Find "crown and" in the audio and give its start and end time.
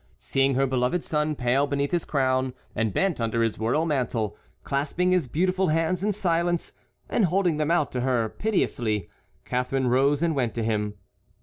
2.05-2.91